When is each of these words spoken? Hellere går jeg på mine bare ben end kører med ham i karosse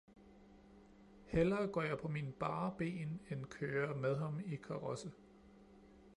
Hellere 1.25 1.67
går 1.67 1.81
jeg 1.81 1.97
på 1.97 2.07
mine 2.07 2.31
bare 2.31 2.75
ben 2.77 3.21
end 3.29 3.45
kører 3.45 3.95
med 3.95 4.17
ham 4.17 4.39
i 4.45 4.55
karosse 4.55 5.11